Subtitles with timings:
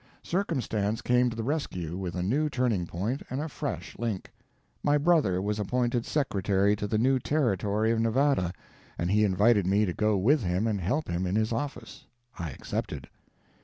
[0.23, 4.31] Circumstance came to the rescue with a new turning point and a fresh link.
[4.81, 8.51] My brother was appointed secretary to the new Territory of Nevada,
[8.97, 12.07] and he invited me to go with him and help him in his office.
[12.39, 13.09] I accepted.